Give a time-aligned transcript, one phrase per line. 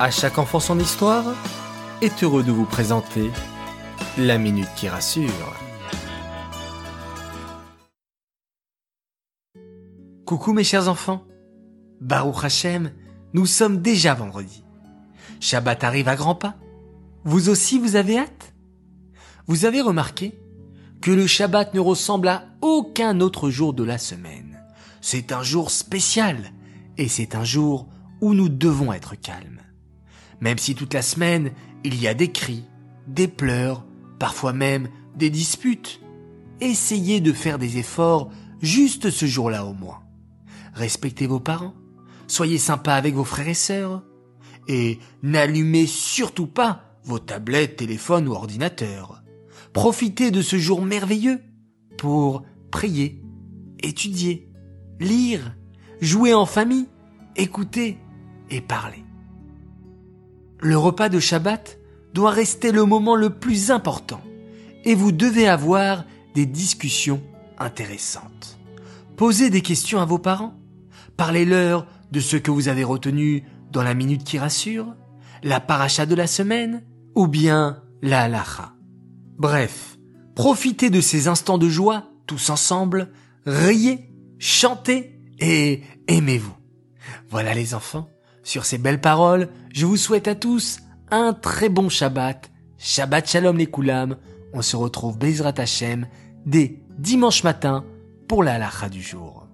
[0.00, 1.24] À chaque enfant son histoire
[2.02, 3.32] est heureux de vous présenter
[4.16, 5.56] la minute qui rassure.
[10.24, 11.24] Coucou mes chers enfants.
[12.00, 12.92] Baruch Hashem,
[13.32, 14.62] nous sommes déjà vendredi.
[15.40, 16.54] Shabbat arrive à grands pas.
[17.24, 18.54] Vous aussi vous avez hâte?
[19.48, 20.38] Vous avez remarqué
[21.00, 24.62] que le Shabbat ne ressemble à aucun autre jour de la semaine.
[25.00, 26.52] C'est un jour spécial
[26.98, 27.88] et c'est un jour
[28.20, 29.58] où nous devons être calmes.
[30.40, 31.52] Même si toute la semaine,
[31.84, 32.64] il y a des cris,
[33.06, 33.84] des pleurs,
[34.18, 36.00] parfois même des disputes.
[36.60, 40.00] Essayez de faire des efforts juste ce jour-là au moins.
[40.74, 41.74] Respectez vos parents,
[42.26, 44.04] soyez sympa avec vos frères et sœurs,
[44.68, 49.22] et n'allumez surtout pas vos tablettes, téléphones ou ordinateurs.
[49.72, 51.40] Profitez de ce jour merveilleux
[51.96, 53.22] pour prier,
[53.82, 54.48] étudier,
[55.00, 55.56] lire,
[56.00, 56.86] jouer en famille,
[57.36, 57.98] écouter
[58.50, 59.04] et parler.
[60.60, 61.78] Le repas de Shabbat
[62.14, 64.20] doit rester le moment le plus important
[64.84, 67.22] et vous devez avoir des discussions
[67.58, 68.58] intéressantes.
[69.16, 70.54] Posez des questions à vos parents.
[71.16, 74.94] Parlez-leur de ce que vous avez retenu dans la minute qui rassure,
[75.42, 78.72] la paracha de la semaine ou bien la halacha.
[79.36, 79.98] Bref,
[80.34, 83.10] profitez de ces instants de joie tous ensemble,
[83.46, 86.54] riez, chantez et aimez-vous.
[87.30, 88.08] Voilà les enfants,
[88.48, 92.50] sur ces belles paroles, je vous souhaite à tous un très bon Shabbat.
[92.78, 94.16] Shabbat Shalom les Koulam.
[94.54, 96.06] On se retrouve Bezrat Hashem
[96.46, 97.84] dès dimanche matin
[98.26, 99.47] pour la halakha du jour.